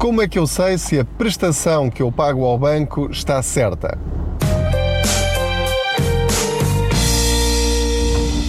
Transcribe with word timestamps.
Como 0.00 0.22
é 0.22 0.26
que 0.26 0.38
eu 0.38 0.46
sei 0.46 0.78
se 0.78 0.98
a 0.98 1.04
prestação 1.04 1.90
que 1.90 2.00
eu 2.00 2.10
pago 2.10 2.42
ao 2.42 2.58
banco 2.58 3.10
está 3.10 3.42
certa? 3.42 3.98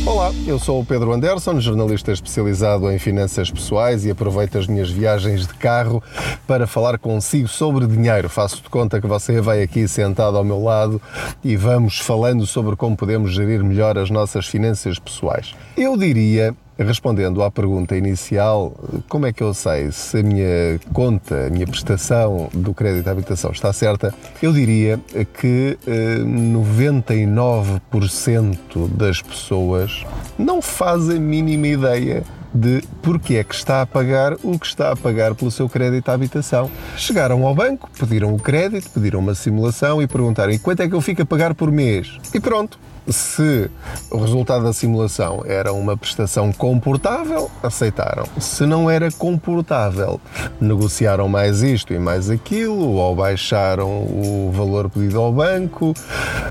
Olá, 0.05 0.31
eu 0.47 0.57
sou 0.57 0.79
o 0.79 0.85
Pedro 0.85 1.11
Anderson, 1.11 1.59
jornalista 1.59 2.13
especializado 2.13 2.89
em 2.89 2.97
finanças 2.97 3.51
pessoais 3.51 4.05
e 4.05 4.11
aproveito 4.11 4.57
as 4.57 4.65
minhas 4.65 4.89
viagens 4.89 5.45
de 5.45 5.53
carro 5.55 6.01
para 6.47 6.65
falar 6.65 6.97
consigo 6.97 7.49
sobre 7.49 7.85
dinheiro. 7.85 8.29
Faço 8.29 8.63
de 8.63 8.69
conta 8.69 9.01
que 9.01 9.07
você 9.07 9.41
vai 9.41 9.61
aqui 9.61 9.89
sentado 9.89 10.37
ao 10.37 10.45
meu 10.45 10.63
lado 10.63 11.01
e 11.43 11.57
vamos 11.57 11.99
falando 11.99 12.47
sobre 12.47 12.77
como 12.77 12.95
podemos 12.95 13.33
gerir 13.33 13.61
melhor 13.61 13.97
as 13.97 14.09
nossas 14.09 14.47
finanças 14.47 14.97
pessoais. 14.97 15.53
Eu 15.75 15.97
diria 15.97 16.55
Respondendo 16.83 17.43
à 17.43 17.51
pergunta 17.51 17.95
inicial, 17.95 18.73
como 19.07 19.27
é 19.27 19.33
que 19.33 19.43
eu 19.43 19.53
sei 19.53 19.91
se 19.91 20.17
a 20.17 20.23
minha 20.23 20.79
conta, 20.91 21.45
a 21.47 21.49
minha 21.49 21.67
prestação 21.67 22.49
do 22.53 22.73
crédito 22.73 23.07
à 23.07 23.11
habitação 23.11 23.51
está 23.51 23.71
certa? 23.71 24.13
Eu 24.41 24.51
diria 24.51 24.99
que 25.39 25.77
eh, 25.85 26.17
99% 26.23 28.89
das 28.89 29.21
pessoas 29.21 30.03
não 30.37 30.61
fazem 30.61 31.17
a 31.17 31.19
mínima 31.19 31.67
ideia 31.67 32.23
de 32.53 32.83
porque 33.01 33.35
é 33.35 33.43
que 33.43 33.55
está 33.55 33.81
a 33.81 33.85
pagar 33.85 34.33
o 34.43 34.59
que 34.59 34.65
está 34.65 34.91
a 34.91 34.95
pagar 34.95 35.33
pelo 35.35 35.51
seu 35.51 35.69
crédito 35.69 36.09
à 36.09 36.13
habitação. 36.13 36.69
Chegaram 36.97 37.45
ao 37.45 37.55
banco, 37.55 37.89
pediram 37.97 38.33
o 38.33 38.39
crédito, 38.39 38.89
pediram 38.89 39.19
uma 39.19 39.35
simulação 39.35 40.01
e 40.01 40.07
perguntaram 40.07 40.57
quanto 40.59 40.81
é 40.81 40.89
que 40.89 40.95
eu 40.95 41.01
fico 41.01 41.21
a 41.21 41.25
pagar 41.25 41.53
por 41.53 41.71
mês? 41.71 42.17
E 42.33 42.39
pronto, 42.39 42.77
se 43.07 43.69
o 44.09 44.17
resultado 44.17 44.63
da 44.63 44.73
simulação 44.73 45.43
era 45.45 45.73
uma 45.73 45.97
prestação 45.97 46.51
comportável, 46.51 47.49
aceitaram. 47.63 48.25
Se 48.39 48.65
não 48.65 48.89
era 48.89 49.11
comportável, 49.11 50.19
negociaram 50.59 51.27
mais 51.27 51.61
isto 51.61 51.93
e 51.93 51.99
mais 51.99 52.29
aquilo, 52.29 52.95
ou 52.95 53.15
baixaram 53.15 53.89
o 53.89 54.51
valor 54.53 54.89
pedido 54.89 55.19
ao 55.19 55.31
banco, 55.31 55.93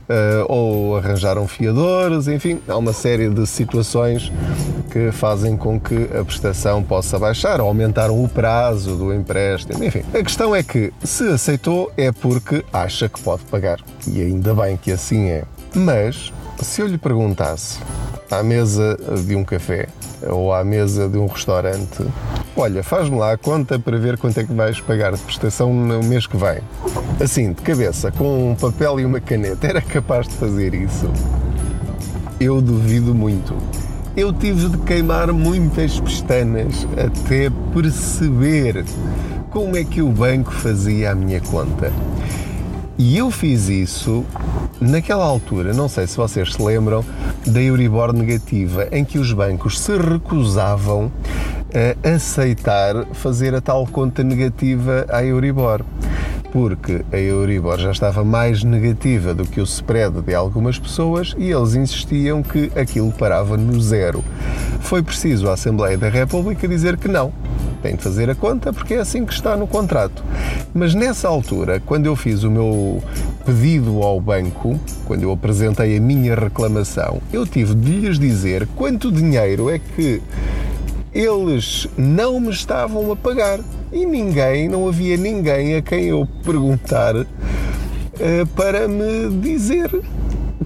eh, 0.09 0.45
ou 0.49 0.97
arranjaram 0.97 1.47
fiadores, 1.47 2.29
enfim, 2.29 2.61
há 2.69 2.77
uma 2.77 2.93
série 2.93 3.29
de 3.29 3.47
situações 3.47 4.33
que 4.91 5.13
fazem 5.13 5.57
com 5.57 5.79
que 5.79 6.09
a 6.19 6.25
prestação 6.25 6.83
possa 6.83 7.19
baixar, 7.19 7.61
ou 7.61 7.69
aumentaram 7.69 8.23
o 8.23 8.29
prazo 8.29 8.97
do 8.97 9.15
empréstimo, 9.15 9.83
enfim. 9.85 10.03
A 10.13 10.23
questão 10.23 10.55
é 10.55 10.63
que 10.63 10.93
se 11.05 11.29
aceitou 11.29 11.93
é 11.97 12.11
porque 12.11 12.65
acha 12.73 13.09
que 13.09 13.21
pode 13.21 13.43
pagar. 13.45 13.79
E 14.07 14.21
ainda 14.21 14.55
bem 14.55 14.77
que 14.77 14.91
assim 14.91 15.27
é. 15.29 15.45
Mas 15.75 16.33
se 16.63 16.83
eu 16.83 16.87
lhe 16.87 16.99
perguntasse 16.99 17.79
à 18.31 18.43
mesa 18.43 18.99
de 19.27 19.35
um 19.35 19.45
café 19.45 19.89
ou 20.29 20.53
à 20.53 20.63
mesa 20.63 21.09
de 21.09 21.17
um 21.19 21.27
restaurante, 21.27 22.05
olha, 22.57 22.83
faz-me 22.83 23.17
lá 23.17 23.33
a 23.33 23.39
conta 23.39 23.79
para 23.79 23.97
ver 23.99 24.19
quanto 24.19 24.39
é 24.39 24.45
que 24.45 24.53
vais 24.53 24.81
pagar 24.81 25.13
de 25.13 25.21
prestação 25.21 25.73
no 25.73 26.03
mês 26.03 26.27
que 26.27 26.37
vem. 26.37 26.59
Assim, 27.21 27.53
de 27.53 27.63
cabeça, 27.63 28.11
com 28.13 28.51
um 28.51 28.55
papel 28.55 29.01
e 29.01 29.05
uma 29.05 29.21
caneta, 29.21 29.67
era 29.67 29.81
capaz 29.81 30.29
de 30.29 30.35
fazer 30.35 30.75
isso? 30.75 31.11
Eu 32.39 32.61
duvido 32.61 33.15
muito. 33.15 33.57
Eu 34.17 34.33
tive 34.33 34.69
de 34.69 34.79
queimar 34.79 35.33
muitas 35.33 35.99
pestanas 36.01 36.87
até 36.93 37.49
perceber 37.73 38.85
como 39.51 39.77
é 39.77 39.85
que 39.85 40.03
o 40.03 40.09
banco 40.09 40.53
fazia 40.53 41.13
a 41.13 41.15
minha 41.15 41.41
conta. 41.41 41.93
E 43.03 43.17
eu 43.17 43.31
fiz 43.31 43.71
isso 43.71 44.27
naquela 44.79 45.25
altura, 45.25 45.73
não 45.73 45.89
sei 45.89 46.07
se 46.07 46.19
vocês 46.19 46.53
se 46.53 46.63
lembram, 46.63 47.03
da 47.47 47.59
Euribor 47.59 48.13
negativa, 48.13 48.89
em 48.93 49.07
que 49.07 49.19
os 49.19 49.33
bancos 49.33 49.81
se 49.81 49.97
recusavam 49.97 51.11
a 52.05 52.11
aceitar 52.11 53.07
fazer 53.15 53.55
a 53.55 53.61
tal 53.63 53.87
conta 53.87 54.23
negativa 54.23 55.07
à 55.09 55.25
Euribor. 55.25 55.83
Porque 56.53 57.05
a 57.13 57.17
Euribor 57.17 57.79
já 57.79 57.93
estava 57.93 58.25
mais 58.25 58.65
negativa 58.65 59.33
do 59.33 59.45
que 59.45 59.61
o 59.61 59.65
spread 59.65 60.21
de 60.21 60.35
algumas 60.35 60.79
pessoas 60.79 61.35
e 61.39 61.51
eles 61.51 61.75
insistiam 61.75 62.43
que 62.43 62.73
aquilo 62.75 63.13
parava 63.13 63.57
no 63.57 63.81
zero. 63.81 64.25
Foi 64.81 65.03
preciso 65.03 65.49
a 65.49 65.53
Assembleia 65.53 65.97
da 65.97 66.09
República 66.09 66.67
dizer 66.67 66.97
que 66.97 67.07
não, 67.07 67.33
tem 67.83 67.95
de 67.95 68.03
fazer 68.03 68.29
a 68.29 68.35
conta 68.35 68.73
porque 68.73 68.95
é 68.95 68.99
assim 68.99 69.25
que 69.25 69.33
está 69.33 69.57
no 69.57 69.67
contrato. 69.67 70.25
Mas 70.75 70.95
nessa 70.95 71.29
altura, 71.29 71.81
quando 71.81 72.07
eu 72.07 72.17
fiz 72.17 72.43
o 72.43 72.51
meu 72.51 73.03
pedido 73.45 74.03
ao 74.03 74.21
banco, 74.21 74.79
quando 75.05 75.23
eu 75.23 75.33
apresentei 75.33 75.97
a 75.97 76.01
minha 76.01 76.35
reclamação, 76.35 77.21
eu 77.33 77.47
tive 77.47 77.75
de 77.75 77.93
lhes 77.93 78.19
dizer 78.19 78.67
quanto 78.75 79.13
dinheiro 79.13 79.71
é 79.71 79.79
que 79.79 80.21
eles 81.13 81.89
não 81.97 82.41
me 82.41 82.51
estavam 82.51 83.11
a 83.11 83.17
pagar. 83.17 83.61
E 83.93 84.07
ninguém, 84.07 84.69
não 84.69 84.89
havia 84.89 85.17
ninguém 85.17 85.77
a 85.77 85.83
quem 85.83 86.07
eu 86.07 86.27
perguntar 86.45 87.17
uh, 87.17 87.27
para 88.55 88.87
me 88.87 89.29
dizer 89.41 89.91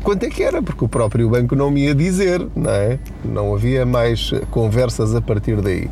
quanto 0.05 0.25
é 0.25 0.29
que 0.29 0.43
era, 0.43 0.63
porque 0.63 0.85
o 0.85 0.89
próprio 0.89 1.31
banco 1.31 1.57
não 1.57 1.71
me 1.71 1.85
ia 1.87 1.95
dizer, 1.95 2.47
não 2.55 2.71
é? 2.71 2.99
Não 3.25 3.55
havia 3.55 3.87
mais 3.87 4.31
conversas 4.51 5.15
a 5.15 5.21
partir 5.21 5.61
daí. 5.63 5.89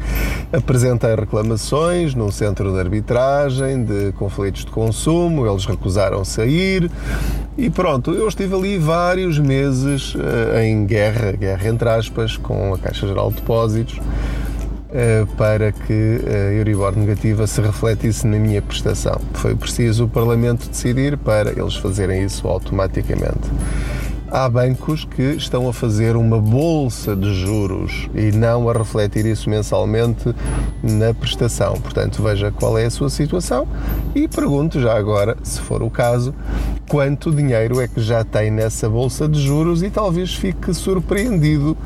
Apresentei 0.53 1.15
reclamações 1.15 2.15
num 2.15 2.31
centro 2.31 2.71
de 2.73 2.79
arbitragem 2.79 3.83
de 3.83 4.13
conflitos 4.13 4.67
de 4.67 4.71
consumo, 4.71 5.47
eles 5.47 5.65
recusaram 5.65 6.25
sair 6.25 6.91
e 7.57 7.71
pronto, 7.71 8.13
eu 8.13 8.29
estive 8.29 8.55
ali 8.55 8.79
vários 8.79 9.39
meses 9.39 10.15
uh, 10.15 10.59
em 10.63 10.85
guerra, 10.85 11.33
guerra 11.33 11.69
entre 11.69 11.89
aspas, 11.89 12.37
com 12.37 12.75
a 12.75 12.79
Caixa 12.79 13.07
Geral 13.07 13.31
de 13.31 13.37
Depósitos 13.37 13.99
para 15.37 15.73
que 15.73 16.21
a 16.27 16.53
Euribor 16.53 16.97
negativa 16.97 17.47
se 17.47 17.61
refletisse 17.61 18.27
na 18.27 18.39
minha 18.39 18.61
prestação. 18.61 19.21
Foi 19.35 19.55
preciso 19.55 20.05
o 20.05 20.09
Parlamento 20.09 20.69
decidir 20.69 21.17
para 21.17 21.51
eles 21.51 21.77
fazerem 21.77 22.25
isso 22.25 22.47
automaticamente 22.47 23.49
há 24.33 24.49
bancos 24.49 25.05
que 25.05 25.23
estão 25.23 25.69
a 25.69 25.75
fazer 25.75 26.17
uma 26.17 26.41
bolsa 26.41 27.15
de 27.15 27.35
juros 27.35 28.09
e 28.15 28.33
não 28.33 28.69
a 28.69 28.73
refletir 28.73 29.27
isso 29.27 29.51
mensalmente 29.51 30.35
na 30.83 31.13
prestação. 31.13 31.75
Portanto, 31.75 32.23
veja 32.23 32.51
qual 32.51 32.79
é 32.79 32.87
a 32.87 32.91
sua 32.91 33.11
situação 33.11 33.69
e 34.15 34.27
pergunte 34.27 34.81
já 34.81 34.97
agora, 34.97 35.37
se 35.43 35.61
for 35.61 35.83
o 35.83 35.91
caso, 35.91 36.35
quanto 36.89 37.31
dinheiro 37.31 37.79
é 37.79 37.87
que 37.87 38.01
já 38.01 38.25
tem 38.25 38.51
nessa 38.51 38.89
bolsa 38.89 39.29
de 39.29 39.39
juros 39.39 39.83
e 39.83 39.91
talvez 39.91 40.35
fique 40.35 40.73
surpreendido 40.73 41.77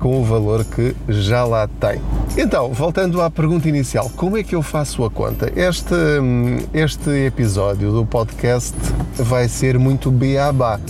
com 0.00 0.20
o 0.20 0.24
valor 0.24 0.64
que 0.64 0.96
já 1.08 1.44
lá 1.44 1.68
tem. 1.68 2.00
Então, 2.36 2.72
voltando 2.72 3.20
à 3.20 3.30
pergunta 3.30 3.68
inicial, 3.68 4.10
como 4.16 4.36
é 4.36 4.42
que 4.42 4.56
eu 4.56 4.62
faço 4.62 5.04
a 5.04 5.10
conta? 5.10 5.52
Este, 5.54 5.94
este 6.74 7.10
episódio 7.10 7.92
do 7.92 8.04
podcast 8.04 8.76
vai 9.14 9.48
ser 9.48 9.78
muito 9.78 10.10
beabá 10.10 10.80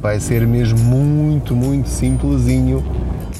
vai 0.00 0.18
ser 0.18 0.46
mesmo 0.46 0.78
muito, 0.78 1.54
muito 1.54 1.88
simplesinho 1.88 2.82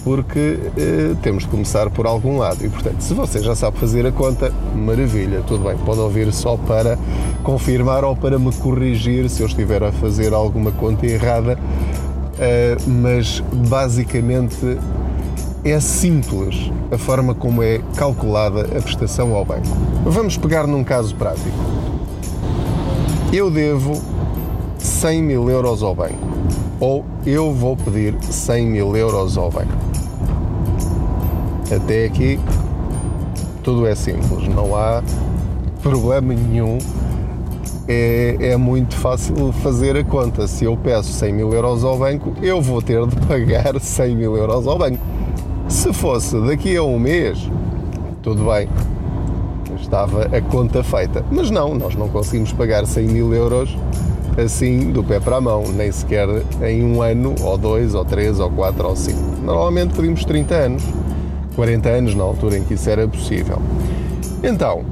porque 0.04 0.58
eh, 0.76 1.14
temos 1.22 1.44
de 1.44 1.48
começar 1.48 1.90
por 1.90 2.06
algum 2.06 2.38
lado. 2.38 2.64
E 2.64 2.68
portanto, 2.68 3.00
se 3.00 3.14
você 3.14 3.42
já 3.42 3.54
sabe 3.54 3.78
fazer 3.78 4.06
a 4.06 4.12
conta, 4.12 4.52
maravilha, 4.74 5.42
tudo 5.46 5.64
bem, 5.64 5.76
pode 5.78 6.00
ouvir 6.00 6.32
só 6.32 6.56
para 6.56 6.98
confirmar 7.42 8.04
ou 8.04 8.16
para 8.16 8.38
me 8.38 8.52
corrigir 8.52 9.28
se 9.28 9.42
eu 9.42 9.46
estiver 9.46 9.82
a 9.82 9.92
fazer 9.92 10.32
alguma 10.32 10.70
conta 10.72 11.06
errada, 11.06 11.58
eh, 12.38 12.76
mas 12.86 13.42
basicamente 13.52 14.78
é 15.64 15.78
simples 15.78 16.70
a 16.90 16.96
forma 16.96 17.34
como 17.34 17.62
é 17.62 17.80
calculada 17.96 18.62
a 18.62 18.82
prestação 18.82 19.34
ao 19.34 19.44
banco. 19.44 19.68
Vamos 20.04 20.36
pegar 20.36 20.66
num 20.66 20.82
caso 20.82 21.14
prático. 21.14 21.58
Eu 23.32 23.50
devo 23.50 24.00
100 24.78 25.22
mil 25.22 25.50
euros 25.50 25.82
ao 25.82 25.94
banco 25.94 26.29
ou 26.80 27.04
eu 27.26 27.52
vou 27.52 27.76
pedir 27.76 28.16
100 28.20 28.66
mil 28.66 28.96
euros 28.96 29.36
ao 29.36 29.50
banco. 29.50 29.72
Até 31.70 32.06
aqui 32.06 32.40
tudo 33.62 33.86
é 33.86 33.94
simples, 33.94 34.48
não 34.48 34.74
há 34.74 35.02
problema 35.82 36.34
nenhum. 36.34 36.78
É, 37.86 38.36
é, 38.40 38.56
muito 38.56 38.94
fácil 38.96 39.52
fazer 39.52 39.96
a 39.96 40.04
conta. 40.04 40.46
Se 40.46 40.64
eu 40.64 40.76
peço 40.76 41.12
100 41.12 41.32
mil 41.32 41.52
euros 41.52 41.84
ao 41.84 41.98
banco, 41.98 42.32
eu 42.40 42.60
vou 42.62 42.80
ter 42.80 43.04
de 43.06 43.16
pagar 43.26 43.78
100 43.80 44.16
mil 44.16 44.36
euros 44.36 44.66
ao 44.66 44.78
banco. 44.78 44.98
Se 45.68 45.92
fosse 45.92 46.40
daqui 46.46 46.76
a 46.76 46.82
um 46.82 46.98
mês, 46.98 47.50
tudo 48.22 48.44
bem, 48.44 48.68
estava 49.80 50.24
a 50.24 50.40
conta 50.40 50.82
feita. 50.82 51.24
Mas 51.30 51.50
não, 51.50 51.74
nós 51.74 51.94
não 51.96 52.08
conseguimos 52.08 52.52
pagar 52.52 52.86
100 52.86 53.06
mil 53.08 53.34
euros 53.34 53.76
assim 54.40 54.90
do 54.90 55.02
pé 55.02 55.20
para 55.20 55.36
a 55.36 55.40
mão, 55.40 55.64
nem 55.72 55.90
sequer 55.90 56.28
em 56.62 56.84
um 56.84 57.02
ano, 57.02 57.34
ou 57.40 57.56
dois, 57.56 57.94
ou 57.94 58.04
três, 58.04 58.40
ou 58.40 58.50
quatro, 58.50 58.88
ou 58.88 58.96
cinco. 58.96 59.40
Normalmente 59.42 59.94
pedimos 59.94 60.24
30 60.24 60.54
anos, 60.54 60.82
40 61.56 61.88
anos 61.88 62.14
na 62.14 62.24
altura 62.24 62.58
em 62.58 62.64
que 62.64 62.74
isso 62.74 62.88
era 62.88 63.06
possível. 63.06 63.60
Então, 64.42 64.84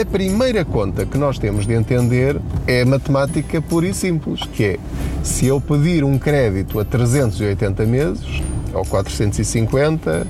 a 0.00 0.04
primeira 0.04 0.64
conta 0.64 1.06
que 1.06 1.16
nós 1.16 1.38
temos 1.38 1.66
de 1.66 1.74
entender 1.74 2.40
é 2.66 2.84
matemática 2.84 3.62
pura 3.62 3.86
e 3.86 3.94
simples, 3.94 4.42
que 4.42 4.64
é 4.64 4.78
se 5.22 5.46
eu 5.46 5.60
pedir 5.60 6.02
um 6.02 6.18
crédito 6.18 6.80
a 6.80 6.84
380 6.84 7.86
meses, 7.86 8.42
ou 8.74 8.84
450, 8.84 10.26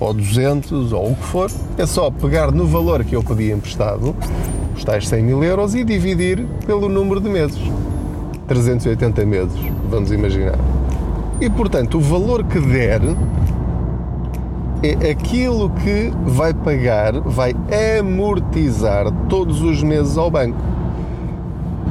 ou 0.00 0.12
200, 0.12 0.92
ou 0.92 1.12
o 1.12 1.14
que 1.14 1.22
for. 1.22 1.50
É 1.78 1.86
só 1.86 2.10
pegar 2.10 2.50
no 2.50 2.66
valor 2.66 3.04
que 3.04 3.14
eu 3.14 3.22
pedi 3.22 3.52
emprestado, 3.52 4.14
os 4.76 4.84
tais 4.84 5.08
100 5.08 5.22
mil 5.22 5.44
euros, 5.44 5.74
e 5.74 5.84
dividir 5.84 6.44
pelo 6.66 6.88
número 6.88 7.20
de 7.20 7.28
meses. 7.28 7.60
380 8.46 9.24
meses, 9.24 9.58
vamos 9.88 10.10
imaginar. 10.10 10.58
E 11.40 11.48
portanto, 11.48 11.98
o 11.98 12.00
valor 12.00 12.44
que 12.44 12.60
der 12.60 13.00
é 14.82 15.10
aquilo 15.10 15.70
que 15.70 16.12
vai 16.26 16.52
pagar, 16.52 17.18
vai 17.20 17.54
amortizar 17.98 19.10
todos 19.28 19.62
os 19.62 19.82
meses 19.82 20.18
ao 20.18 20.30
banco. 20.30 20.58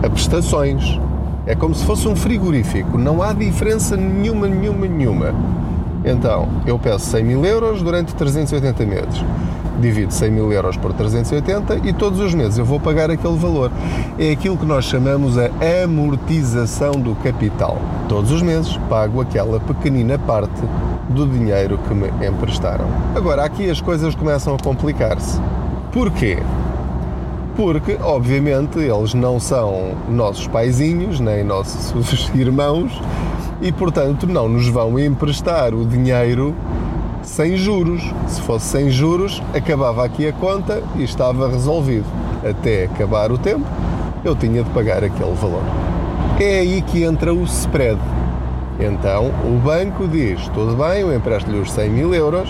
A 0.04 0.10
prestações. 0.10 1.00
É 1.46 1.56
como 1.56 1.76
se 1.76 1.84
fosse 1.84 2.08
um 2.08 2.16
frigorífico, 2.16 2.98
não 2.98 3.22
há 3.22 3.34
diferença 3.34 3.98
nenhuma, 3.98 4.48
nenhuma, 4.48 4.88
nenhuma. 4.88 5.36
Então, 6.06 6.50
eu 6.66 6.78
peço 6.78 7.06
100 7.08 7.24
mil 7.24 7.46
euros 7.46 7.82
durante 7.82 8.14
380 8.16 8.86
meses. 8.86 9.24
Divido 9.80 10.14
100 10.14 10.32
mil 10.32 10.52
euros 10.52 10.78
por 10.78 10.94
380 10.94 11.88
e 11.88 11.94
todos 11.94 12.20
os 12.20 12.34
meses 12.34 12.58
eu 12.58 12.66
vou 12.66 12.80
pagar 12.80 13.10
aquele 13.10 13.38
valor. 13.38 13.72
É 14.20 14.32
aquilo 14.32 14.58
que 14.58 14.66
nós 14.66 14.86
chamamos 14.86 15.38
a 15.38 15.50
amortização 15.84 16.92
do 16.92 17.16
capital. 17.16 17.78
Todos 18.08 18.32
os 18.32 18.42
meses 18.42 18.78
pago 18.90 19.22
aquela 19.22 19.60
pequenina 19.60 20.20
parte 20.20 20.62
do 21.10 21.28
dinheiro 21.28 21.80
que 21.88 21.94
me 21.94 22.08
emprestaram. 22.26 22.86
Agora, 23.16 23.44
aqui 23.44 23.70
as 23.70 23.82
coisas 23.82 24.14
começam 24.14 24.56
a 24.56 24.58
complicar-se. 24.60 25.42
Porquê? 25.92 26.38
Porque, 27.56 27.98
obviamente, 28.02 28.80
eles 28.80 29.14
não 29.14 29.40
são 29.40 29.92
nossos 30.10 30.48
paizinhos, 30.48 31.20
nem 31.20 31.44
nossos 31.44 32.32
irmãos, 32.34 32.92
e, 33.62 33.72
portanto, 33.72 34.26
não 34.26 34.50
nos 34.50 34.68
vão 34.68 35.00
emprestar 35.00 35.74
o 35.74 35.86
dinheiro 35.86 36.56
sem 37.22 37.56
juros. 37.58 38.04
Se 38.28 38.42
fosse 38.42 38.66
sem 38.66 38.90
juros, 38.90 39.42
acabava 39.54 40.04
aqui 40.04 40.28
a 40.28 40.34
conta 40.34 40.84
e 40.96 41.04
estava 41.04 41.48
resolvido. 41.48 42.06
Até 42.48 42.86
acabar 42.86 43.32
o 43.32 43.38
tempo, 43.38 43.66
eu 44.24 44.36
tinha 44.36 44.64
de 44.64 44.70
pagar 44.72 45.04
aquele 45.04 45.34
valor. 45.34 45.64
É 46.40 46.60
aí 46.60 46.82
que 46.82 47.04
entra 47.04 47.34
o 47.34 47.44
spread. 47.44 48.00
Então, 48.80 49.32
o 49.46 49.60
banco 49.64 50.08
diz: 50.08 50.48
tudo 50.50 50.76
bem, 50.76 51.02
eu 51.02 51.16
empresto-lhe 51.16 51.60
os 51.60 51.72
100 51.72 51.90
mil 51.90 52.14
euros, 52.14 52.50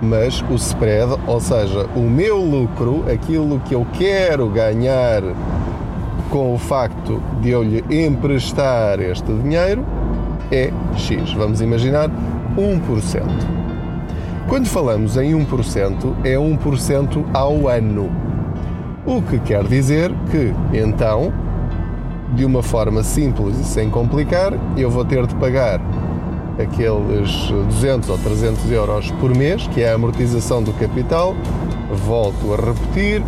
mas 0.00 0.42
o 0.50 0.54
spread, 0.54 1.14
ou 1.26 1.40
seja, 1.40 1.86
o 1.94 2.00
meu 2.00 2.38
lucro, 2.38 3.04
aquilo 3.10 3.60
que 3.60 3.74
eu 3.74 3.86
quero 3.92 4.48
ganhar 4.48 5.22
com 6.30 6.54
o 6.54 6.58
facto 6.58 7.22
de 7.40 7.50
eu 7.50 7.62
lhe 7.62 7.84
emprestar 7.90 9.00
este 9.00 9.32
dinheiro, 9.32 9.84
é 10.50 10.72
X. 10.96 11.32
Vamos 11.32 11.60
imaginar 11.60 12.08
1%. 12.56 13.22
Quando 14.48 14.66
falamos 14.66 15.16
em 15.16 15.32
1%, 15.32 16.14
é 16.24 16.34
1% 16.34 17.24
ao 17.32 17.68
ano. 17.68 18.10
O 19.06 19.22
que 19.22 19.38
quer 19.38 19.64
dizer 19.64 20.12
que, 20.30 20.54
então, 20.72 21.32
de 22.34 22.44
uma 22.44 22.62
forma 22.62 23.02
simples 23.02 23.58
e 23.58 23.64
sem 23.64 23.90
complicar, 23.90 24.52
eu 24.76 24.90
vou 24.90 25.04
ter 25.04 25.26
de 25.26 25.34
pagar 25.36 25.80
aqueles 26.62 27.48
200 27.50 28.08
ou 28.08 28.18
300 28.18 28.70
euros 28.70 29.10
por 29.12 29.34
mês, 29.34 29.66
que 29.68 29.82
é 29.82 29.90
a 29.90 29.94
amortização 29.94 30.62
do 30.62 30.72
capital, 30.74 31.34
volto 32.06 32.54
a 32.54 32.56
repetir, 32.56 33.22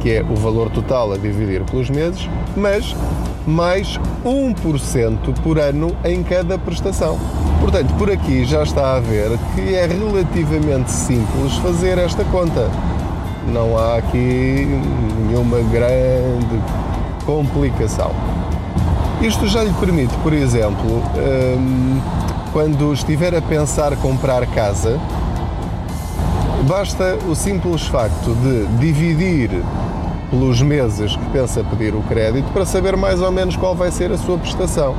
que 0.00 0.10
é 0.10 0.22
o 0.22 0.34
valor 0.34 0.70
total 0.70 1.12
a 1.12 1.16
dividir 1.16 1.62
pelos 1.64 1.90
meses, 1.90 2.28
mas 2.56 2.96
mais 3.46 3.98
1% 4.24 5.34
por 5.42 5.58
ano 5.58 5.96
em 6.04 6.22
cada 6.22 6.58
prestação. 6.58 7.18
Portanto, 7.60 7.92
por 7.94 8.10
aqui 8.10 8.44
já 8.44 8.62
está 8.62 8.96
a 8.96 9.00
ver 9.00 9.30
que 9.54 9.74
é 9.74 9.86
relativamente 9.86 10.90
simples 10.90 11.54
fazer 11.56 11.98
esta 11.98 12.24
conta. 12.24 12.70
Não 13.52 13.76
há 13.78 13.96
aqui 13.96 14.66
nenhuma 15.26 15.58
grande 15.70 16.62
complicação. 17.24 18.12
Isto 19.20 19.48
já 19.48 19.64
lhe 19.64 19.72
permite, 19.74 20.14
por 20.18 20.32
exemplo, 20.32 21.02
hum, 21.16 22.00
quando 22.52 22.92
estiver 22.92 23.34
a 23.34 23.42
pensar 23.42 23.96
comprar 23.96 24.46
casa, 24.46 24.98
basta 26.66 27.18
o 27.28 27.34
simples 27.34 27.86
facto 27.86 28.34
de 28.34 28.66
dividir 28.78 29.50
pelos 30.30 30.60
meses 30.62 31.16
que 31.16 31.30
pensa 31.30 31.64
pedir 31.64 31.94
o 31.94 32.02
crédito 32.02 32.50
para 32.52 32.64
saber 32.64 32.96
mais 32.96 33.20
ou 33.20 33.30
menos 33.30 33.56
qual 33.56 33.74
vai 33.74 33.90
ser 33.90 34.12
a 34.12 34.18
sua 34.18 34.38
prestação. 34.38 34.94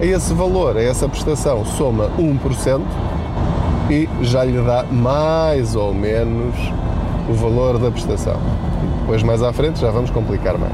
A 0.00 0.04
esse 0.04 0.32
valor, 0.34 0.76
a 0.76 0.82
essa 0.82 1.08
prestação, 1.08 1.64
soma 1.64 2.10
1% 2.18 2.80
e 3.90 4.08
já 4.22 4.44
lhe 4.44 4.60
dá 4.60 4.84
mais 4.90 5.76
ou 5.76 5.94
menos 5.94 6.54
o 7.28 7.32
valor 7.32 7.78
da 7.78 7.90
prestação. 7.90 8.38
Depois, 9.00 9.22
mais 9.22 9.42
à 9.42 9.52
frente, 9.52 9.80
já 9.80 9.90
vamos 9.90 10.10
complicar 10.10 10.58
mais. 10.58 10.72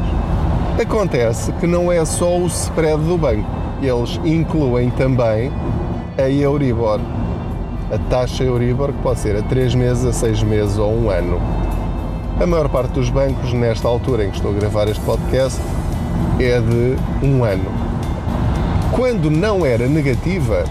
Acontece 0.80 1.52
que 1.52 1.66
não 1.66 1.92
é 1.92 2.04
só 2.04 2.38
o 2.38 2.46
spread 2.46 3.02
do 3.02 3.18
banco, 3.18 3.48
eles 3.82 4.18
incluem 4.24 4.88
também 4.90 5.52
a 6.20 6.30
Euribor, 6.30 7.00
a 7.90 7.98
taxa 8.10 8.44
Euribor, 8.44 8.92
que 8.92 9.02
pode 9.02 9.20
ser 9.20 9.36
a 9.36 9.42
3 9.42 9.74
meses, 9.74 10.04
a 10.04 10.12
6 10.12 10.42
meses 10.42 10.78
ou 10.78 10.92
um 10.92 11.10
ano. 11.10 11.40
A 12.40 12.46
maior 12.46 12.68
parte 12.68 12.92
dos 12.92 13.10
bancos, 13.10 13.52
nesta 13.52 13.88
altura 13.88 14.24
em 14.24 14.30
que 14.30 14.36
estou 14.36 14.50
a 14.50 14.54
gravar 14.54 14.88
este 14.88 15.02
podcast, 15.02 15.60
é 16.38 16.60
de 16.60 17.26
um 17.26 17.44
ano. 17.44 17.70
Quando 18.92 19.30
não 19.30 19.64
era 19.64 19.86
negativa, 19.86 20.64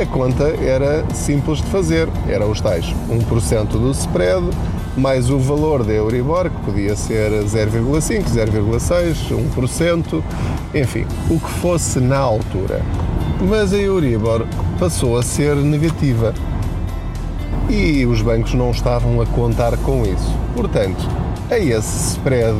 a 0.00 0.06
conta 0.06 0.44
era 0.44 1.04
simples 1.14 1.58
de 1.58 1.66
fazer. 1.66 2.08
Era 2.28 2.46
os 2.46 2.60
tais 2.60 2.86
1% 3.08 3.66
do 3.68 3.90
spread, 3.90 4.48
mais 4.96 5.30
o 5.30 5.38
valor 5.38 5.84
da 5.84 5.92
Euribor, 5.92 6.50
que 6.50 6.60
podia 6.64 6.96
ser 6.96 7.30
0,5, 7.44 8.24
0,6, 8.24 9.30
1%, 9.54 10.22
enfim, 10.74 11.06
o 11.30 11.38
que 11.38 11.50
fosse 11.60 12.00
na 12.00 12.18
altura. 12.18 12.82
Mas 13.40 13.72
a 13.72 13.76
Euribor 13.76 14.46
passou 14.78 15.18
a 15.18 15.22
ser 15.22 15.56
negativa 15.56 16.32
e 17.68 18.06
os 18.06 18.22
bancos 18.22 18.54
não 18.54 18.70
estavam 18.70 19.20
a 19.20 19.26
contar 19.26 19.76
com 19.78 20.02
isso. 20.04 20.34
Portanto, 20.54 21.06
a 21.50 21.58
esse 21.58 22.12
spread, 22.12 22.56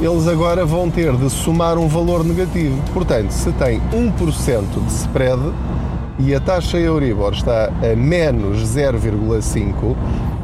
eles 0.00 0.26
agora 0.26 0.64
vão 0.64 0.90
ter 0.90 1.14
de 1.14 1.28
somar 1.28 1.76
um 1.76 1.86
valor 1.88 2.24
negativo. 2.24 2.82
Portanto, 2.94 3.30
se 3.32 3.52
tem 3.52 3.80
1% 3.92 4.86
de 4.86 4.92
spread 4.92 5.40
e 6.18 6.34
a 6.34 6.40
taxa 6.40 6.78
Euribor 6.78 7.34
está 7.34 7.66
a 7.66 7.94
menos 7.94 8.62
0,5, 8.62 9.94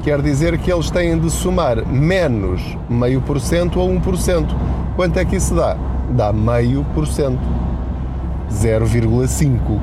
quer 0.05 0.21
dizer 0.21 0.59
que 0.59 0.71
eles 0.71 0.91
têm 0.91 1.19
de 1.19 1.31
somar 1.31 1.87
menos 1.87 2.77
meio 2.89 3.23
por 3.23 3.41
cento 3.41 3.81
a 3.81 3.85
1%. 3.85 4.47
Quanto 4.95 5.19
é 5.19 5.25
que 5.25 5.37
isso 5.37 5.55
dá? 5.55 5.75
Dá 6.11 6.33
meio 6.35 6.85
por 6.95 7.07
cento. 7.07 7.66
0,5. 8.53 9.81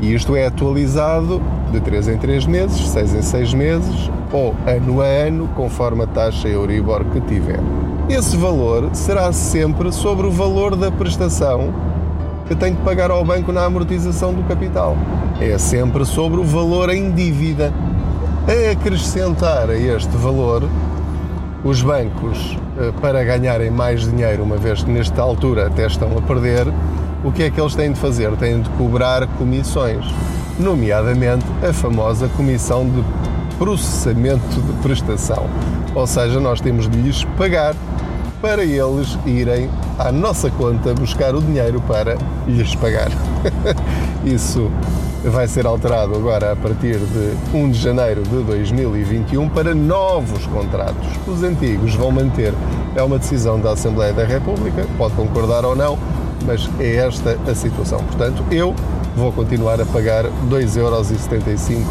E 0.00 0.14
isto 0.14 0.36
é 0.36 0.46
atualizado 0.46 1.42
de 1.72 1.80
3 1.80 2.08
em 2.08 2.18
3 2.18 2.46
meses, 2.46 2.88
6 2.88 3.14
em 3.14 3.22
6 3.22 3.54
meses 3.54 4.10
ou 4.32 4.54
ano 4.66 5.00
a 5.00 5.06
ano, 5.06 5.48
conforme 5.56 6.04
a 6.04 6.06
taxa 6.06 6.48
Euribor 6.48 7.04
que 7.06 7.20
tiver. 7.22 7.60
Esse 8.08 8.36
valor 8.36 8.90
será 8.92 9.32
sempre 9.32 9.92
sobre 9.92 10.26
o 10.26 10.30
valor 10.30 10.76
da 10.76 10.90
prestação 10.90 11.72
que 12.46 12.54
tem 12.54 12.74
que 12.74 12.82
pagar 12.82 13.10
ao 13.10 13.22
banco 13.24 13.52
na 13.52 13.64
amortização 13.64 14.32
do 14.32 14.42
capital. 14.44 14.96
É 15.40 15.58
sempre 15.58 16.04
sobre 16.06 16.40
o 16.40 16.44
valor 16.44 16.88
em 16.88 17.10
dívida. 17.10 17.72
A 18.46 18.72
acrescentar 18.72 19.68
a 19.68 19.76
este 19.76 20.16
valor, 20.16 20.66
os 21.62 21.82
bancos, 21.82 22.56
eh, 22.78 22.92
para 23.02 23.22
ganharem 23.22 23.70
mais 23.70 24.10
dinheiro, 24.10 24.42
uma 24.42 24.56
vez 24.56 24.82
que 24.82 24.90
nesta 24.90 25.20
altura 25.20 25.66
até 25.66 25.86
estão 25.86 26.16
a 26.16 26.22
perder, 26.22 26.66
o 27.24 27.32
que 27.32 27.44
é 27.44 27.50
que 27.50 27.60
eles 27.60 27.74
têm 27.74 27.92
de 27.92 27.98
fazer? 27.98 28.30
Têm 28.36 28.62
de 28.62 28.70
cobrar 28.70 29.26
comissões, 29.38 30.04
nomeadamente 30.58 31.44
a 31.68 31.72
famosa 31.72 32.28
comissão 32.36 32.88
de 32.88 33.04
processamento 33.58 34.60
de 34.60 34.72
prestação. 34.82 35.46
Ou 35.94 36.06
seja, 36.06 36.38
nós 36.38 36.60
temos 36.60 36.88
de 36.88 36.96
lhes 37.00 37.24
pagar 37.36 37.74
para 38.40 38.64
eles 38.64 39.18
irem 39.26 39.68
à 39.98 40.12
nossa 40.12 40.48
conta 40.50 40.94
buscar 40.94 41.34
o 41.34 41.42
dinheiro 41.42 41.80
para 41.88 42.16
lhes 42.46 42.74
pagar. 42.76 43.08
Isso 44.24 44.70
vai 45.24 45.48
ser 45.48 45.66
alterado 45.66 46.14
agora 46.14 46.52
a 46.52 46.56
partir 46.56 46.98
de 46.98 47.56
1 47.56 47.70
de 47.70 47.78
janeiro 47.78 48.22
de 48.22 48.42
2021 48.44 49.48
para 49.48 49.74
novos 49.74 50.46
contratos. 50.46 51.08
Os 51.26 51.42
antigos 51.42 51.96
vão 51.96 52.12
manter. 52.12 52.54
É 52.94 53.02
uma 53.02 53.18
decisão 53.18 53.60
da 53.60 53.72
Assembleia 53.72 54.12
da 54.12 54.24
República, 54.24 54.86
pode 54.96 55.14
concordar 55.14 55.64
ou 55.64 55.74
não, 55.74 55.98
mas 56.46 56.68
é 56.78 56.96
esta 56.96 57.38
a 57.50 57.54
situação. 57.54 57.98
Portanto, 57.98 58.44
eu 58.50 58.74
vou 59.16 59.32
continuar 59.32 59.80
a 59.80 59.86
pagar 59.86 60.24
2,75€ 60.48 61.84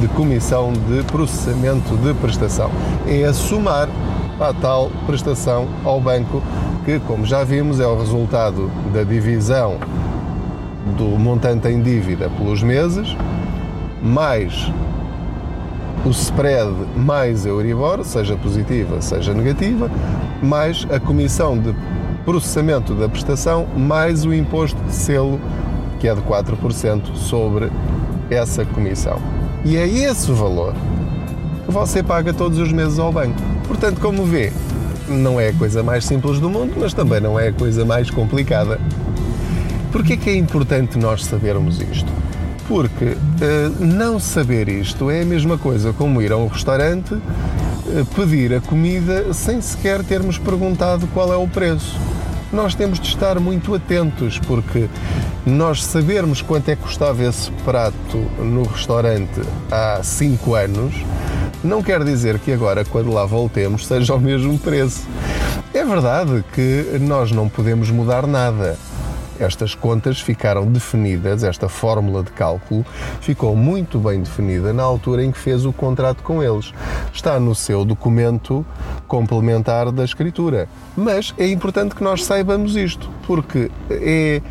de 0.00 0.08
comissão 0.08 0.72
de 0.72 1.02
processamento 1.04 1.96
de 1.96 2.14
prestação. 2.14 2.70
É 3.06 3.24
a 3.24 3.32
somar 3.32 3.88
a 4.38 4.52
tal 4.52 4.90
prestação 5.06 5.66
ao 5.84 6.00
banco, 6.00 6.42
que, 6.84 7.00
como 7.00 7.26
já 7.26 7.42
vimos, 7.42 7.80
é 7.80 7.86
o 7.86 7.98
resultado 7.98 8.70
da 8.92 9.02
divisão 9.02 9.78
do 10.96 11.18
montante 11.18 11.68
em 11.68 11.82
dívida 11.82 12.30
pelos 12.30 12.62
meses 12.62 13.16
mais 14.02 14.70
o 16.04 16.10
spread 16.10 16.72
mais 16.96 17.44
Euribor, 17.44 18.04
seja 18.04 18.36
positiva, 18.36 19.00
seja 19.00 19.34
negativa, 19.34 19.90
mais 20.42 20.86
a 20.90 21.00
comissão 21.00 21.58
de 21.58 21.74
processamento 22.28 22.94
da 22.94 23.08
prestação, 23.08 23.66
mais 23.74 24.26
o 24.26 24.34
imposto 24.34 24.78
de 24.82 24.92
selo, 24.92 25.40
que 25.98 26.06
é 26.06 26.14
de 26.14 26.20
4% 26.20 27.14
sobre 27.14 27.72
essa 28.28 28.66
comissão. 28.66 29.18
E 29.64 29.78
é 29.78 29.88
esse 29.88 30.30
o 30.30 30.34
valor 30.34 30.74
que 31.64 31.72
você 31.72 32.02
paga 32.02 32.34
todos 32.34 32.58
os 32.58 32.70
meses 32.70 32.98
ao 32.98 33.10
banco. 33.10 33.40
Portanto, 33.66 33.98
como 34.02 34.26
vê, 34.26 34.52
não 35.08 35.40
é 35.40 35.48
a 35.48 35.52
coisa 35.54 35.82
mais 35.82 36.04
simples 36.04 36.38
do 36.38 36.50
mundo, 36.50 36.74
mas 36.78 36.92
também 36.92 37.18
não 37.18 37.40
é 37.40 37.48
a 37.48 37.52
coisa 37.52 37.82
mais 37.86 38.10
complicada. 38.10 38.78
Porquê 39.90 40.14
que 40.14 40.28
é 40.28 40.36
importante 40.36 40.98
nós 40.98 41.24
sabermos 41.24 41.80
isto? 41.80 42.12
Porque 42.68 43.06
uh, 43.06 43.16
não 43.82 44.20
saber 44.20 44.68
isto 44.68 45.10
é 45.10 45.22
a 45.22 45.24
mesma 45.24 45.56
coisa 45.56 45.94
como 45.94 46.20
ir 46.20 46.30
a 46.30 46.36
um 46.36 46.46
restaurante 46.46 47.14
uh, 47.14 48.04
pedir 48.14 48.52
a 48.52 48.60
comida 48.60 49.32
sem 49.32 49.62
sequer 49.62 50.04
termos 50.04 50.36
perguntado 50.36 51.06
qual 51.14 51.32
é 51.32 51.36
o 51.36 51.48
preço. 51.48 51.98
Nós 52.52 52.74
temos 52.74 52.98
de 52.98 53.08
estar 53.08 53.38
muito 53.38 53.74
atentos 53.74 54.38
porque 54.38 54.88
nós 55.44 55.84
sabermos 55.84 56.42
quanto 56.42 56.70
é 56.70 56.76
que 56.76 56.82
custava 56.82 57.22
esse 57.22 57.50
prato 57.64 58.16
no 58.38 58.62
restaurante 58.62 59.40
há 59.70 60.00
5 60.02 60.54
anos 60.54 60.94
não 61.62 61.82
quer 61.82 62.04
dizer 62.04 62.38
que 62.38 62.52
agora, 62.52 62.84
quando 62.84 63.12
lá 63.12 63.26
voltemos, 63.26 63.86
seja 63.86 64.14
o 64.14 64.20
mesmo 64.20 64.58
preço. 64.58 65.06
É 65.74 65.84
verdade 65.84 66.44
que 66.52 66.98
nós 67.00 67.32
não 67.32 67.48
podemos 67.48 67.90
mudar 67.90 68.26
nada. 68.26 68.78
Estas 69.40 69.74
contas 69.74 70.20
ficaram 70.20 70.66
definidas, 70.66 71.44
esta 71.44 71.68
fórmula 71.68 72.22
de 72.22 72.30
cálculo 72.32 72.84
ficou 73.20 73.54
muito 73.54 73.98
bem 73.98 74.20
definida 74.20 74.72
na 74.72 74.82
altura 74.82 75.24
em 75.24 75.30
que 75.30 75.38
fez 75.38 75.64
o 75.64 75.72
contrato 75.72 76.22
com 76.22 76.42
eles. 76.42 76.72
Está 77.12 77.38
no 77.38 77.54
seu 77.54 77.84
documento 77.84 78.66
complementar 79.06 79.90
da 79.92 80.04
escritura. 80.04 80.68
Mas 80.96 81.32
é 81.38 81.46
importante 81.48 81.94
que 81.94 82.02
nós 82.02 82.24
saibamos 82.24 82.76
isto, 82.76 83.08
porque 83.26 83.70
é 83.90 84.42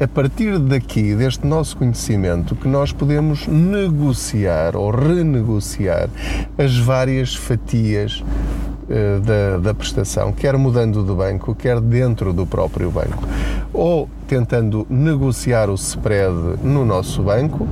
a 0.00 0.06
partir 0.06 0.58
daqui, 0.60 1.12
deste 1.14 1.44
nosso 1.44 1.76
conhecimento, 1.76 2.54
que 2.54 2.68
nós 2.68 2.92
podemos 2.92 3.48
negociar 3.48 4.76
ou 4.76 4.92
renegociar 4.92 6.08
as 6.56 6.76
várias 6.78 7.34
fatias 7.34 8.22
da, 9.22 9.58
da 9.58 9.74
prestação, 9.74 10.32
quer 10.32 10.56
mudando 10.56 11.02
de 11.02 11.12
banco, 11.12 11.54
quer 11.54 11.80
dentro 11.80 12.32
do 12.32 12.46
próprio 12.46 12.90
banco, 12.90 13.22
ou 13.72 14.08
tentando 14.26 14.86
negociar 14.88 15.68
o 15.68 15.74
spread 15.74 16.34
no 16.62 16.84
nosso 16.84 17.22
banco, 17.22 17.66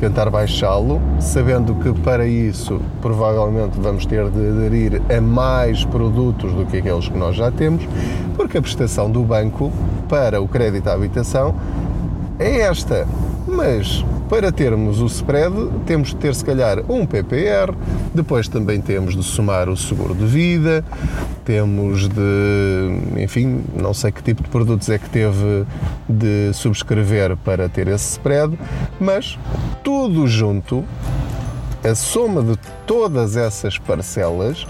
tentar 0.00 0.28
baixá-lo, 0.30 1.00
sabendo 1.18 1.74
que 1.76 1.92
para 2.00 2.26
isso 2.26 2.80
provavelmente 3.00 3.78
vamos 3.78 4.04
ter 4.04 4.28
de 4.30 4.48
aderir 4.48 5.02
a 5.10 5.20
mais 5.20 5.84
produtos 5.84 6.52
do 6.52 6.66
que 6.66 6.78
aqueles 6.78 7.08
que 7.08 7.16
nós 7.16 7.36
já 7.36 7.50
temos, 7.50 7.86
porque 8.36 8.58
a 8.58 8.62
prestação 8.62 9.10
do 9.10 9.22
banco 9.22 9.72
para 10.08 10.40
o 10.40 10.48
crédito 10.48 10.88
à 10.88 10.92
habitação 10.92 11.54
é 12.38 12.60
esta. 12.60 13.06
Mas 13.46 14.04
para 14.28 14.50
termos 14.50 15.00
o 15.00 15.06
spread, 15.06 15.54
temos 15.86 16.08
de 16.08 16.16
ter 16.16 16.34
se 16.34 16.44
calhar 16.44 16.78
um 16.90 17.06
PPR, 17.06 17.74
depois 18.14 18.48
também 18.48 18.80
temos 18.80 19.14
de 19.14 19.22
somar 19.22 19.68
o 19.68 19.76
seguro 19.76 20.14
de 20.14 20.26
vida, 20.26 20.84
temos 21.44 22.08
de, 22.08 23.22
enfim, 23.22 23.62
não 23.80 23.94
sei 23.94 24.10
que 24.10 24.22
tipo 24.22 24.42
de 24.42 24.48
produtos 24.48 24.88
é 24.88 24.98
que 24.98 25.08
teve 25.08 25.64
de 26.08 26.52
subscrever 26.52 27.36
para 27.36 27.68
ter 27.68 27.86
esse 27.88 28.12
spread, 28.12 28.58
mas 28.98 29.38
tudo 29.84 30.26
junto 30.26 30.84
a 31.84 31.94
soma 31.94 32.42
de 32.42 32.58
todas 32.84 33.36
essas 33.36 33.78
parcelas 33.78 34.66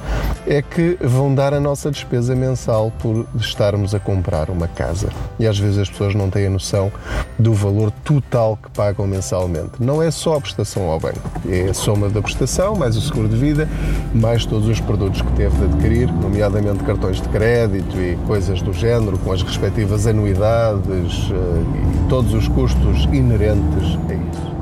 é 0.47 0.63
que 0.63 0.97
vão 1.01 1.35
dar 1.35 1.53
a 1.53 1.61
nossa 1.61 1.91
despesa 1.91 2.35
mensal 2.35 2.93
por 3.01 3.27
estarmos 3.35 3.95
a 3.95 3.99
comprar 3.99 4.49
uma 4.49 4.69
casa. 4.69 5.09
E 5.39 5.47
às 5.47 5.59
vezes 5.59 5.79
as 5.79 5.91
pessoas 5.91 6.15
não 6.15 6.31
têm 6.31 6.47
a 6.47 6.51
noção 6.51 6.91
do 7.39 7.53
valor 7.53 7.91
total 8.05 8.57
que 8.57 8.71
pagam 8.71 9.07
mensalmente. 9.07 9.73
Não 9.81 10.03
é 10.03 10.11
só 10.11 10.37
a 10.37 10.41
prestação 10.41 10.89
ao 10.89 11.01
banco, 11.01 11.21
é 11.49 11.71
a 11.71 11.75
soma 11.75 12.09
da 12.09 12.23
prestação, 12.23 12.77
mais 12.77 12.97
o 12.97 13.01
seguro 13.01 13.29
de 13.29 13.37
vida, 13.37 13.69
mais 14.15 14.47
todos 14.47 14.69
os 14.69 14.81
produtos 14.81 15.21
que 15.21 15.33
teve 15.33 15.57
de 15.57 15.65
adquirir, 15.65 16.13
nomeadamente 16.13 16.85
cartões 16.85 17.21
de 17.21 17.29
crédito 17.29 17.97
e 17.99 18.17
coisas 18.27 18.63
do 18.63 18.73
género, 18.73 19.19
com 19.19 19.33
as 19.33 19.43
respectivas 19.43 20.07
anuidades 20.07 21.31
eh, 21.31 22.05
e 22.05 22.09
todos 22.09 22.33
os 22.33 22.47
custos 22.49 23.05
inerentes 23.07 23.99
a 24.09 24.15
isso. 24.15 24.57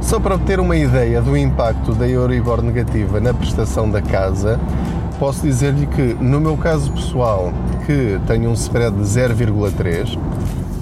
Só 0.00 0.18
para 0.18 0.38
ter 0.38 0.58
uma 0.58 0.76
ideia 0.76 1.20
do 1.20 1.36
impacto 1.36 1.92
da 1.92 2.08
Euribor 2.08 2.62
negativa 2.62 3.20
na 3.20 3.34
prestação 3.34 3.90
da 3.90 4.00
casa, 4.00 4.58
posso 5.18 5.42
dizer-lhe 5.42 5.86
que, 5.86 6.14
no 6.22 6.40
meu 6.40 6.56
caso 6.56 6.92
pessoal, 6.92 7.52
que 7.86 8.20
tenho 8.26 8.50
um 8.50 8.54
spread 8.54 8.96
de 8.96 9.02
0,3, 9.02 10.18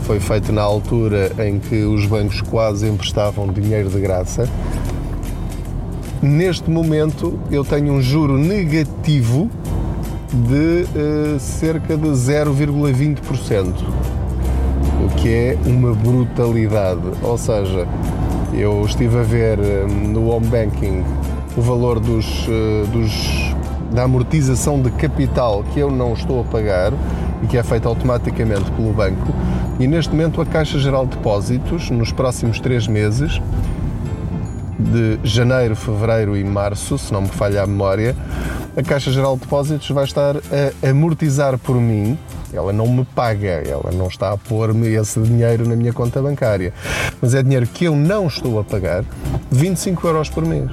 foi 0.03 0.21
feito 0.21 0.53
na 0.53 0.63
altura 0.63 1.33
em 1.47 1.59
que 1.59 1.85
os 1.85 2.07
bancos 2.07 2.43
quase 2.43 2.87
emprestavam 2.89 3.49
dinheiro 3.49 3.89
de 3.89 3.99
graça. 3.99 4.49
Neste 6.23 6.71
momento, 6.71 7.39
eu 7.51 7.65
tenho 7.65 7.95
um 7.95 8.03
juro 8.03 8.37
negativo 8.37 9.51
de 10.33 10.85
uh, 10.85 11.41
cerca 11.41 11.97
de 11.97 12.09
0,20%, 12.09 13.75
o 15.05 15.09
que 15.17 15.29
é 15.29 15.59
uma 15.67 15.95
brutalidade. 15.95 17.01
Ou 17.23 17.39
seja, 17.39 17.89
eu 18.53 18.85
estive 18.85 19.19
a 19.19 19.23
ver 19.23 19.59
hum, 19.59 20.09
no 20.09 20.29
home 20.29 20.47
banking 20.47 21.03
o 21.57 21.63
valor 21.63 21.99
dos, 21.99 22.47
eh, 22.49 22.85
dos, 22.93 23.56
da 23.93 24.05
amortização 24.05 24.81
de 24.81 24.91
capital 24.91 25.65
que 25.73 25.81
eu 25.81 25.91
não 25.91 26.13
estou 26.13 26.41
a 26.41 26.45
pagar 26.45 26.93
e 27.43 27.47
que 27.47 27.57
é 27.57 27.63
feita 27.63 27.89
automaticamente 27.89 28.71
pelo 28.73 28.93
banco. 28.93 29.33
E 29.79 29.87
neste 29.87 30.11
momento 30.11 30.41
a 30.41 30.47
Caixa 30.47 30.79
Geral 30.79 31.07
de 31.07 31.17
Depósitos, 31.17 31.91
nos 31.91 32.13
próximos 32.13 32.61
três 32.61 32.87
meses, 32.87 33.41
de 34.79 35.19
janeiro, 35.25 35.75
fevereiro 35.75 36.37
e 36.37 36.45
março, 36.45 36.99
se 36.99 37.13
não 37.13 37.23
me 37.23 37.29
falha 37.29 37.63
a 37.63 37.67
memória, 37.67 38.15
a 38.77 38.83
Caixa 38.83 39.11
Geral 39.11 39.35
de 39.35 39.43
Depósitos 39.43 39.91
vai 39.91 40.05
estar 40.05 40.37
a 40.37 40.89
amortizar 40.89 41.59
por 41.59 41.77
mim 41.77 42.19
ela 42.53 42.73
não 42.73 42.87
me 42.87 43.05
paga, 43.05 43.63
ela 43.69 43.91
não 43.93 44.07
está 44.07 44.33
a 44.33 44.37
pôr-me 44.37 44.89
esse 44.89 45.21
dinheiro 45.21 45.69
na 45.69 45.77
minha 45.77 45.93
conta 45.93 46.23
bancária. 46.23 46.73
Mas 47.21 47.35
é 47.35 47.43
dinheiro 47.43 47.67
que 47.67 47.85
eu 47.85 47.97
não 47.97 48.27
estou 48.27 48.59
a 48.59 48.65
pagar, 48.65 49.05
25 49.51 50.07
euros 50.07 50.31
por 50.31 50.45
mês. 50.45 50.71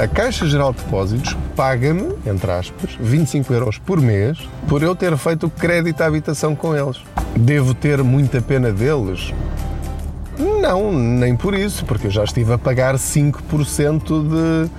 A 0.00 0.08
Caixa 0.08 0.46
Geral 0.46 0.72
de 0.72 0.82
Depósitos 0.82 1.36
paga-me, 1.54 2.14
entre 2.24 2.50
aspas, 2.50 2.96
25 2.98 3.52
euros 3.52 3.76
por 3.76 4.00
mês 4.00 4.38
por 4.66 4.82
eu 4.82 4.96
ter 4.96 5.14
feito 5.18 5.50
crédito 5.50 6.00
à 6.00 6.06
habitação 6.06 6.56
com 6.56 6.74
eles. 6.74 7.02
Devo 7.36 7.74
ter 7.74 8.02
muita 8.02 8.40
pena 8.40 8.72
deles? 8.72 9.30
Não, 10.38 10.90
nem 10.90 11.36
por 11.36 11.52
isso, 11.52 11.84
porque 11.84 12.06
eu 12.06 12.10
já 12.10 12.24
estive 12.24 12.50
a 12.54 12.56
pagar 12.56 12.94
5% 12.94 14.70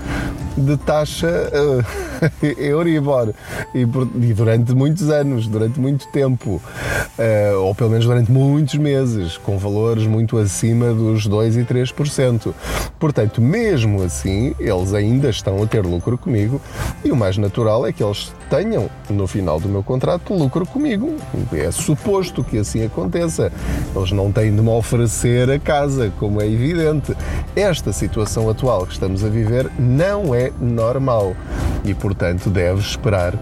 de, 0.57 0.77
taxa 0.77 1.27
uh, 1.51 2.45
Euribor 2.59 3.33
e, 3.73 3.81
e, 3.81 4.33
durante 4.33 4.73
muitos 4.73 5.09
anos, 5.09 5.47
durante 5.47 5.79
muito 5.79 6.07
tempo, 6.07 6.61
uh, 6.61 7.59
ou 7.59 7.73
pelo 7.75 7.89
menos 7.89 8.05
durante 8.05 8.31
muitos 8.31 8.75
meses, 8.75 9.37
com 9.37 9.57
valores 9.57 10.05
muito 10.05 10.37
acima 10.37 10.93
dos 10.93 11.27
2 11.27 11.57
e 11.57 11.63
3%. 11.63 12.53
Portanto, 12.99 13.41
mesmo 13.41 14.03
assim, 14.03 14.53
eles 14.59 14.93
ainda 14.93 15.29
estão 15.29 15.61
a 15.61 15.67
ter 15.67 15.85
lucro 15.85 16.17
comigo 16.17 16.61
e 17.03 17.11
o 17.11 17.15
mais 17.15 17.37
natural 17.37 17.85
é 17.85 17.91
que 17.91 18.03
eles 18.03 18.31
tenham, 18.49 18.89
no 19.09 19.27
final 19.27 19.59
do 19.59 19.69
meu 19.69 19.83
contrato, 19.83 20.33
lucro 20.33 20.65
comigo. 20.65 21.15
É 21.53 21.71
suposto 21.71 22.43
que 22.43 22.57
assim 22.57 22.83
aconteça. 22.83 23.51
Eles 23.95 24.11
não 24.11 24.31
têm 24.31 24.55
de 24.55 24.61
me 24.61 24.69
oferecer 24.69 25.49
a 25.49 25.59
casa, 25.59 26.11
como 26.19 26.41
é 26.41 26.47
evidente. 26.47 27.15
Esta 27.55 27.91
situação 27.93 28.49
atual 28.49 28.85
que 28.85 28.93
estamos 28.93 29.23
a 29.23 29.29
viver 29.29 29.69
não 29.79 30.33
é 30.33 30.40
normal 30.59 31.35
e, 31.83 31.93
portanto, 31.93 32.49
deve 32.49 32.79
esperar 32.79 33.33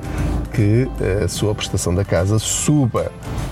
que 0.53 0.88
a 1.24 1.27
sua 1.27 1.53
prestação 1.56 1.94
da 1.94 2.03
casa 2.03 2.39
suba 2.39 3.12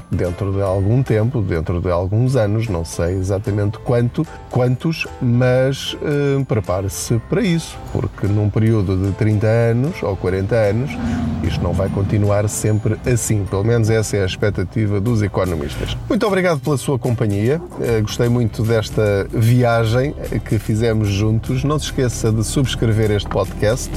dentro 0.09 0.53
de 0.53 0.61
algum 0.61 1.03
tempo, 1.03 1.41
dentro 1.41 1.81
de 1.81 1.91
alguns 1.91 2.35
anos, 2.35 2.67
não 2.67 2.85
sei 2.85 3.15
exatamente 3.15 3.77
quanto, 3.79 4.25
quantos, 4.49 5.05
mas 5.21 5.93
uh, 5.95 6.43
prepare-se 6.45 7.19
para 7.29 7.41
isso, 7.41 7.77
porque 7.91 8.27
num 8.27 8.49
período 8.49 8.95
de 8.97 9.11
30 9.13 9.47
anos 9.47 10.01
ou 10.01 10.15
40 10.15 10.55
anos, 10.55 10.91
isto 11.43 11.61
não 11.61 11.73
vai 11.73 11.89
continuar 11.89 12.47
sempre 12.47 12.97
assim. 13.05 13.45
Pelo 13.45 13.63
menos 13.63 13.89
essa 13.89 14.17
é 14.17 14.23
a 14.23 14.25
expectativa 14.25 14.99
dos 14.99 15.21
economistas. 15.21 15.97
Muito 16.07 16.25
obrigado 16.25 16.59
pela 16.59 16.77
sua 16.77 16.97
companhia. 16.97 17.61
Uh, 17.73 18.01
gostei 18.01 18.29
muito 18.29 18.63
desta 18.63 19.27
viagem 19.31 20.13
que 20.45 20.57
fizemos 20.57 21.09
juntos. 21.09 21.63
Não 21.63 21.77
se 21.77 21.85
esqueça 21.85 22.31
de 22.31 22.43
subscrever 22.43 23.11
este 23.11 23.29
podcast 23.29 23.91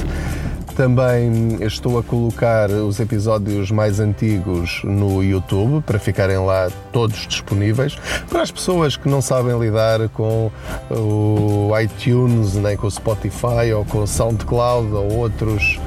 Também 0.75 1.57
estou 1.61 1.99
a 1.99 2.03
colocar 2.03 2.69
os 2.69 2.99
episódios 2.99 3.69
mais 3.71 3.99
antigos 3.99 4.81
no 4.83 5.23
YouTube 5.23 5.83
para 5.83 5.99
ficarem 5.99 6.37
lá 6.37 6.69
todos 6.91 7.27
disponíveis. 7.27 7.97
Para 8.29 8.41
as 8.41 8.51
pessoas 8.51 8.95
que 8.95 9.07
não 9.07 9.21
sabem 9.21 9.59
lidar 9.59 10.07
com 10.09 10.49
o 10.89 11.69
iTunes, 11.79 12.55
nem 12.55 12.75
com 12.77 12.87
o 12.87 12.91
Spotify 12.91 13.73
ou 13.75 13.85
com 13.85 13.99
o 13.99 14.07
SoundCloud 14.07 14.91
ou 14.93 15.17
outros 15.17 15.79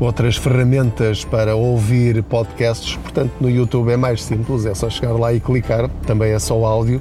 outras 0.00 0.36
ferramentas 0.36 1.24
para 1.24 1.54
ouvir 1.54 2.22
podcasts, 2.24 2.96
portanto 2.96 3.32
no 3.40 3.48
YouTube 3.48 3.90
é 3.92 3.96
mais 3.96 4.22
simples, 4.22 4.66
é 4.66 4.74
só 4.74 4.90
chegar 4.90 5.12
lá 5.12 5.32
e 5.32 5.40
clicar, 5.40 5.88
também 6.06 6.32
é 6.32 6.38
só 6.38 6.62
áudio. 6.64 7.00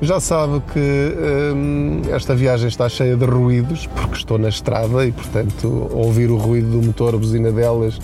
Já 0.00 0.20
sabe 0.20 0.60
que 0.72 1.14
hum, 1.54 2.02
esta 2.10 2.34
viagem 2.34 2.68
está 2.68 2.88
cheia 2.88 3.16
de 3.16 3.24
ruídos, 3.24 3.86
porque 3.86 4.16
estou 4.16 4.38
na 4.38 4.48
estrada 4.48 5.06
e, 5.06 5.12
portanto, 5.12 5.88
ouvir 5.92 6.30
o 6.30 6.36
ruído 6.36 6.70
do 6.70 6.86
motor, 6.86 7.14
a 7.14 7.18
buzina 7.18 7.50
delas, 7.50 7.98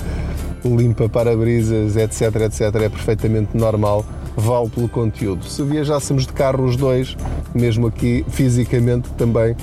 limpa 0.65 1.09
para-brisas, 1.09 1.97
etc, 1.97 2.43
etc, 2.43 2.61
é 2.83 2.89
perfeitamente 2.89 3.57
normal, 3.57 4.05
vale 4.37 4.69
pelo 4.71 4.89
conteúdo. 4.89 5.45
Se 5.45 5.63
viajássemos 5.63 6.27
de 6.27 6.33
carro 6.33 6.65
os 6.65 6.77
dois, 6.77 7.17
mesmo 7.55 7.89
aqui 7.89 8.25
fisicamente 8.29 9.09
também, 9.19 9.57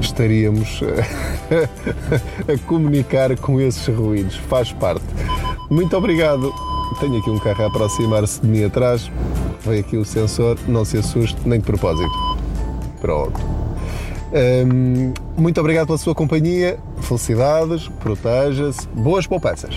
estaríamos 0.00 0.80
a 2.48 2.66
comunicar 2.66 3.36
com 3.38 3.60
esses 3.60 3.86
ruídos. 3.94 4.36
Faz 4.36 4.72
parte. 4.72 5.04
Muito 5.70 5.96
obrigado. 5.96 6.52
Tenho 7.00 7.18
aqui 7.18 7.30
um 7.30 7.38
carro 7.38 7.64
a 7.64 7.66
aproximar-se 7.68 8.40
de 8.40 8.48
mim 8.48 8.64
atrás. 8.64 9.10
Vem 9.64 9.80
aqui 9.80 9.96
o 9.96 10.04
sensor, 10.04 10.58
não 10.66 10.84
se 10.84 10.98
assuste, 10.98 11.36
nem 11.46 11.58
de 11.58 11.66
propósito. 11.66 12.12
Pronto. 13.00 13.40
Hum, 14.32 15.12
muito 15.36 15.58
obrigado 15.60 15.86
pela 15.86 15.98
sua 15.98 16.14
companhia. 16.14 16.78
Felicidades, 17.00 17.88
proteja-se, 18.00 18.86
boas 18.88 19.26
poupanças. 19.26 19.74